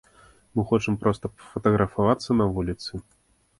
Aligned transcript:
Мы 0.55 0.63
хочам 0.71 0.95
проста 1.03 1.31
пафатаграфавацца 1.37 2.39
на 2.41 2.51
вуліцы. 2.59 2.91